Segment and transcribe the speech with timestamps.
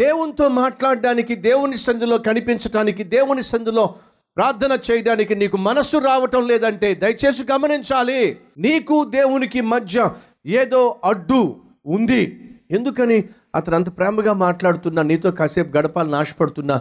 [0.00, 3.94] దేవునితో మాట్లాడడానికి దేవుని సందులో కనిపించటానికి దేవుని సందులో
[4.36, 8.38] ప్రార్థన చేయడానికి నీకు మనస్సు రావటం లేదంటే దయచేసి గమనించాలి.
[8.58, 10.10] నీకు దేవునికి మధ్య
[10.46, 12.22] ఏదో అడ్డు ఉంది.
[12.70, 13.24] ఎందుకని?
[13.54, 16.74] అతను అంత ప్రేమగా మాట్లాడుతున్నా నీతో కాసేపు గడపాలని ఆశపడుతున్నా.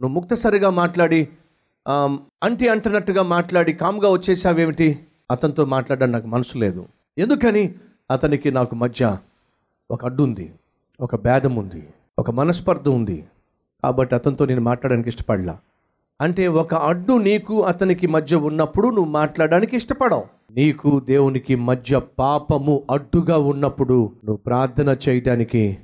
[0.00, 1.28] నువ్వు ముక్తసరిగా మాట్లాడి
[2.42, 4.88] అంటి అంటున్నట్టుగా మాట్లాడి కామ్గా వచ్చేసావేమిటి?
[5.30, 6.86] అతనితో మాట్లాడడం నాకు మనసు లేదు.
[7.18, 7.74] ఎందుకని?
[8.10, 9.18] అతనికి నాకు మధ్య
[9.90, 10.52] ఒక అడ్డు ఉంది
[11.00, 11.82] ఒక భేదం ఉంది.
[12.22, 13.24] ఒక మనస్పర్ధ ఉంది.
[13.84, 15.58] కాబట్టి అతనితో నేను మాట్లాడడానికి ఇష్టపడలా.
[16.20, 20.24] అంటే ఒక అడ్డు నీకు అతనికి మధ్య ఉన్నప్పుడు నువ్వు మాట్లాడడానికి ఇష్టపడవు.
[20.50, 25.78] నీకు దేవునికి మధ్య పాపము అడ్డుగా ఉన్నప్పుడు నువ్వు ప్రార్థన చేయడానికి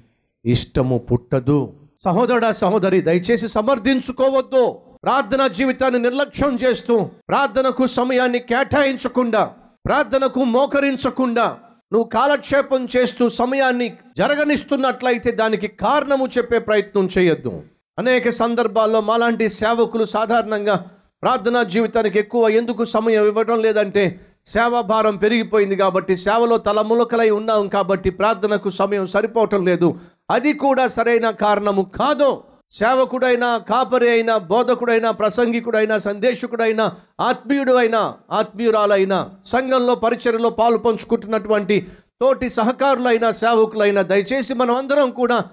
[0.45, 1.73] ఇష్టము పుట్టదు.
[1.97, 4.73] సహోదరుడా సహోదరి దయచేసి సమర్థించుకోవద్దు.
[5.05, 9.51] ప్రార్థన జీవితాన్ని నిర్లక్ష్యం చేస్తూ ప్రార్థనకు సమయాన్ని కేటాయించకుండా
[9.87, 11.57] ప్రార్థనకు మోకరించకుండా
[11.93, 17.63] నువ్వు కాలక్షేపం చేస్తూ సమయాన్ని జరగనిస్తున్నట్లయితే దానికి కారణము చెప్పే ప్రయత్నం చేయొద్దు.
[17.99, 20.77] అనేక సందర్భాల్లో మాలాంటి సేవకులు సాధారణంగా
[21.23, 28.11] ప్రార్థనా జీవితానికి ఎక్కువ ఎందుకు సమయం ఇవ్వడం లేదంటే సేవా భారం పెరిగిపోయింది కాబట్టి సేవలో తలములకలై ఉన్నాం కాబట్టి
[28.11, 29.89] ప్రార్థనకు సమయం సరిపోవటం లేదు.
[30.31, 32.43] అది కూడా సరైన కారణము కాదు.
[32.71, 41.87] సేవకుడైనా కాపరి అయినా బోధకుడైనా ప్రసంగికుడైనా సందేశకుడైనా ఆత్మీయుడు అయినా ఆత్మీయురాలైనా సంఘంలో పరిచయంలో పాలు పంచుకుంటున్నటువంటి
[42.21, 45.45] తోటి సహకారులైన సేవకులైన దయచేసి మనం అందరం కూడా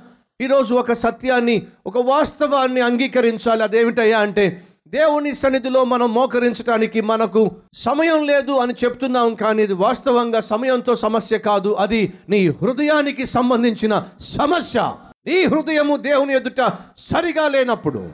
[0.41, 3.63] ఈరోజు ఒక సత్యాన్ని ఒక వాస్తవాన్ని అంగీకరించాలి.
[3.63, 10.95] అదేమిటయ్యా అంటే దేవుని సన్నిధిలో మనం మోకరించడానికి మనకు సమయం లేదు అని చెప్తున్నాం కానీ ఇది వాస్తవంగా సమయంతో
[10.95, 11.73] సమస్య కాదు.
[11.73, 14.93] అది నీ హృదయానికి సంబంధించిన సమస్య.
[15.27, 18.09] నీ హృదయము దేవుని ఎదుట సరిగా లేనప్పుడు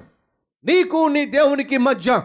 [0.65, 2.21] నీకు నీ దేవునికి మధ్య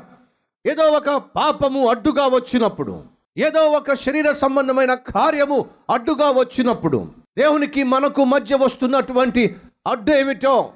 [0.67, 3.05] ఏదో ఒక పాపము అడ్డుగా వచ్చినప్పుడు
[3.37, 10.73] ఏదో ఒక శరీర సంబంధమైన కార్యము అడ్డుగా వచ్చినప్పుడు దేవునికి మనకు మధ్య వస్తున్నటువంటి అడ్డు ఏమిటో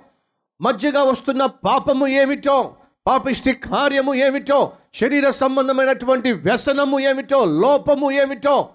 [0.61, 2.75] మధ్యగా వస్తున్న పాపము ఏమిటో
[3.07, 8.69] పాపిష్టి కార్యము ఏమిటో శరీర సంబంధమైనటువంటి వ్యసనము ఏమిటో లోపము ఏమిటో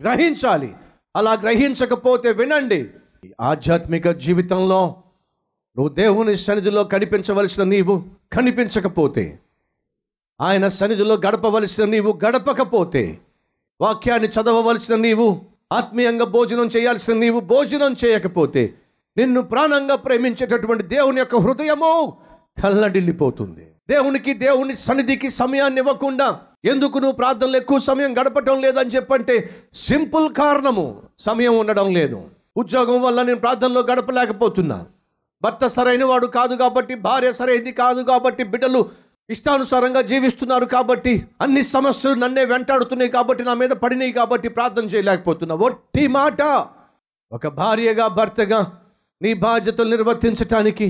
[0.00, 0.74] గ్రహించాలి.
[1.16, 2.90] అలా గ్రహించకపోతే వినండి.
[3.40, 5.02] ఆధ్యాత్మిక జీవితంలో
[5.76, 9.38] నువ్వు దేవుని సన్నిధిలో కనిపించవలసిన నీవు కనిపించకపోతే
[10.40, 13.18] ఆయన సన్నిధిలో గడపవలసిన నీవు గడపకపోతే
[13.80, 15.40] వాక్యాన్ని చదవవలసిన నీవు
[15.72, 18.74] ఆత్మీయంగా భోజనం చేయాల్సిన నీవు భోజనం చేయకపోతే
[19.16, 22.16] నిన్ను ప్రాణంగా ప్రేమించేటటువంటి దేవుని యొక్క హృదయము
[22.62, 23.66] తల్లడిల్లిపోతుంది.
[23.90, 31.02] దేవునికి దేవుని సన్నిధికి సమయాన్ని ఇవ్వకుండా ఎందుకు నువ్వు ప్రార్థనలు ఎక్కువ సమయం గడపటం లేదని చెప్పంటే సింపుల్ కారణము
[31.18, 32.37] సమయం ఉండడం లేదు.
[32.58, 34.78] ఉద్యోగం వల్ల నేను ప్రార్థనలో గడపలేకపోతున్నా.
[35.42, 38.80] భర్త సరైన వాడు కాదు కాబట్టి భార్య సరైనది కాదు కాబట్టి బిడ్డలు
[39.30, 45.54] ఇష్టానుసారంగా జీవిస్తున్నారు కాబట్టి అన్ని సమస్యలు నన్నే వెంటాడుతున్నాయి కాబట్టి నా మీద పడినాయి కాబట్టి ప్రార్థన చేయలేకపోతున్నా.
[45.54, 46.40] ఒట్టి మాట!
[47.32, 48.60] ఒక భార్యగా భర్తగా
[49.20, 50.86] నీ బాధ్యతలు నిర్వర్తించటానికి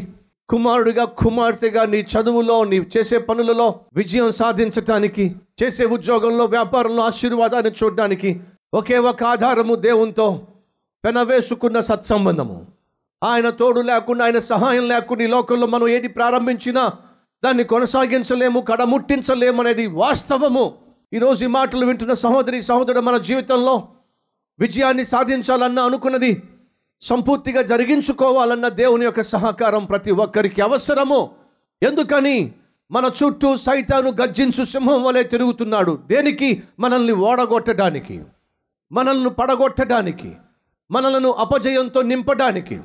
[0.49, 5.25] కుమారుడిగా కుమార్తెగా నీ చదువులో నీ చేసే పనులలో విజయం సాధించటానికి
[5.63, 8.31] చేసే ఉద్యోగంలో వ్యాపారంలో ఆశీర్వాదాన్ని చూడడానికి
[8.75, 10.29] ఒకే ఒక ఆధారము దేవునితో.
[11.09, 12.67] పెనవేసుకున్న సత్సంబంధము.
[13.25, 16.93] ఆయన తోడు లేకుండా ఆయన సహాయం లేకుండా ఈ లోకంలో మనం ఏది ప్రారంభించినా
[17.45, 20.75] దాన్ని కొనసాగించలేము కడముట్టించలేము అనేది వాస్తవము.
[21.15, 23.89] ఈరోజు ఈ మాటలు వింటున్న సహోదరి సహోదరుడు మన జీవితంలో
[24.61, 26.43] విజయాన్ని సాధించాలన్న అనుకున్నది
[27.01, 31.31] సంపూర్తిగా జరిగించుకోవాలన్న దేవుని యొక్క సహకారం ప్రతి ఒక్కరికి అవసరము.
[31.83, 32.53] ఎందుకని?
[32.91, 35.99] మన చుట్టూ సైతాను గర్జించు సింహం వలె తిరుగుతున్నాడు.
[36.07, 36.63] దేనికి?
[36.81, 38.25] మనల్ని ఓడగొట్టడానికి.
[38.93, 40.37] మనల్ని పడగొట్టడానికి.
[40.91, 42.81] మనలను అపజయంతో నింపడానికి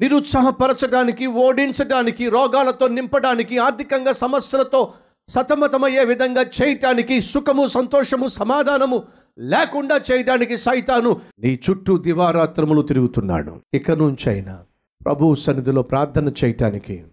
[0.00, 4.94] నిరుత్సాహపరచడానికి ఓడించడానికి రోగాలతో నింపడానికి ఆర్థికంగా సమస్యలతో
[5.28, 9.02] సతమతమయ్యే విధంగా చేయటానికి సుఖము సంతోషము సమాధానము
[9.38, 13.60] లేకుండా చేయడానికి సైతాను నీ చుట్టూ దివారాత్రములు తిరుగుతున్నాడు.
[13.74, 14.64] ఇక నుంచైనా
[15.04, 17.04] ప్రభు సన్నిధిలో ప్రార్థన చేయటానికి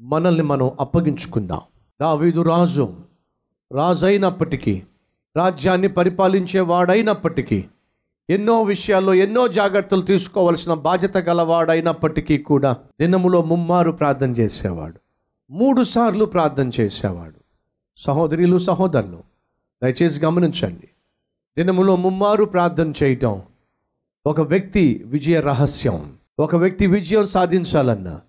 [0.00, 1.60] మనల్ని మనం అప్పగించుకుందాం.
[2.00, 2.94] దావీదు రాజు
[3.72, 4.82] రాజు అయినప్పటికీ
[5.36, 7.64] రాజ్యాన్ని పరిపాలించే వాడైనప్పటికీ
[8.30, 15.00] ఎన్నో విషయాల్లో ఎన్నో జాగ్రత్తలు తీసుకోవలసిన బాధ్యత గలవాడైనప్పటికీ కూడా దినములో ముమ్మారు ప్రార్థన చేసేవాడు.
[15.50, 17.34] మూడు సార్లు ప్రార్థన చేసేవాడు.
[17.98, 19.18] సహోదరులు సహోదరులు
[19.82, 20.88] దయచేసి గమనించండి.
[21.58, 23.42] దినములో ముమ్మారు ప్రార్థన చేయటం
[24.26, 26.12] ఒక వ్యక్తి విజయ రహస్యం.
[26.38, 28.20] ఒక వ్యక్తి విజయం సాధించాలన్నా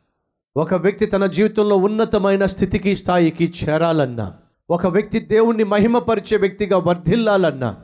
[0.57, 4.33] ఒక వ్యక్తి తన జీవితంలో ఉన్నతమైన స్థితికి స్థాయికి చేరాలన్నా
[4.69, 7.77] ఒక వ్యక్తి దేవుణ్ణి మహిమపరిచే వ్యక్తిగా వర్ధిల్లాలన్నా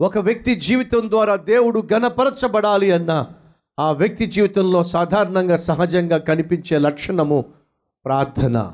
[0.00, 3.26] ఒక వ్యక్తి జీవితం ద్వారా దేవుడు గణపరచబడాలి అన్న
[3.80, 7.44] ఆ వ్యక్తి జీవితంలో సాధారణంగా సహజంగా కనిపించే లక్షణము
[8.04, 8.72] ప్రార్థన.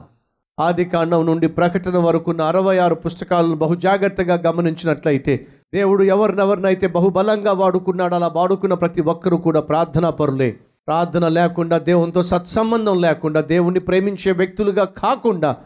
[0.60, 8.28] ఆది కాండం నుండి ప్రకటన వరకున్న అరవై ఆరు పుస్తకాలను బహుజాగ్రత్తగా గమనించినట్లయితే దేవుడు ఎవరినెవరినైతే బహుబలంగా వాడుకున్నాడు అలా
[8.28, 10.60] వాడుకున్న ప్రతి ఒక్కరూ కూడా ప్రార్థనా పరులే.
[10.86, 15.56] ప్రార్థన లేకుండా దేవునితో సత్సంబంధం లేకుండా దేవుణ్ణి ప్రేమించే వ్యక్తులుగా కాకుండా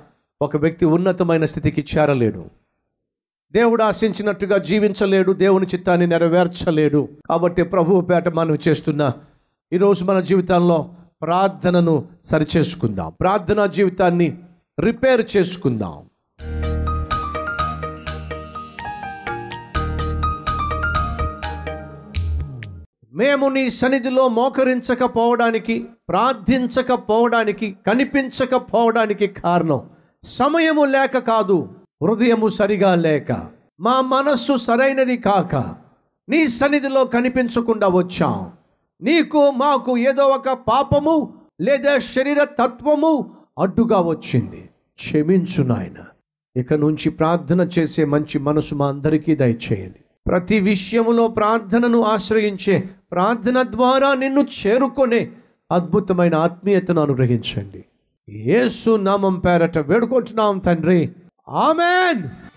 [0.43, 2.60] ఒక వ్యక్తి ఉన్నతమైన స్థితికి చేరలేడు.
[3.53, 7.09] దేవుడు ఆశించినట్టుగా జీవించలేడు దేవుని చిత్తాన్ని నెరవేర్చలేడు.
[7.29, 9.13] కాబట్టి ప్రభువు పేట మనం చేస్తున్న
[9.73, 10.91] ఈరోజు మన జీవితంలో
[11.23, 13.13] ప్రార్థనను సరిచేసుకుందాం.
[13.21, 14.39] ప్రార్థనా జీవితాన్ని
[14.81, 16.07] రిపేర్ చేసుకుందాం.
[23.13, 29.81] మేము నీ సన్నిధిలో మోకరించకపోవడానికి ప్రార్థించకపోవడానికి కనిపించకపోవడానికి కారణం
[30.25, 31.69] సమయము లేక కాదు.
[32.03, 33.47] హృదయము సరిగా లేక
[33.81, 35.75] మా మనస్సు సరైనది కాక
[36.29, 38.53] నీ సన్నిధిలో కనిపించకుండా వచ్చాం.
[39.03, 44.69] నీకు మాకు ఏదో ఒక పాపము లేదా శరీర తత్వము అడ్డుగా వచ్చింది.
[44.95, 46.05] క్షమించు నాయన.
[46.61, 50.05] ఇక నుంచి ప్రార్థన చేసే మంచి మనసు మా అందరికీ దయచేయండి.
[50.27, 55.31] ప్రతి విషయములో ప్రార్థనను ఆశ్రయించే ప్రార్థన ద్వారా నిన్ను చేరుకునే
[55.73, 57.85] అద్భుతమైన ఆత్మీయతను అనుగ్రహించండి.
[58.29, 61.13] ఏసు నామం పేరట వేడుకుంటున్నాం తండ్రి.
[61.51, 62.50] Amen.